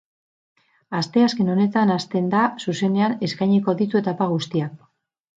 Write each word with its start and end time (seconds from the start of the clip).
Asteazken 0.99 1.51
honetan 1.55 1.91
hasten 1.95 2.31
da 2.31 2.45
zuzenean 2.65 3.13
eskainiko 3.27 3.75
ditu 3.83 4.01
etapa 4.01 4.29
guztiak. 4.33 4.73